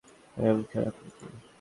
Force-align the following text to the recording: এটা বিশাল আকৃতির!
এটা 0.37 0.51
বিশাল 0.57 0.83
আকৃতির! 0.89 1.31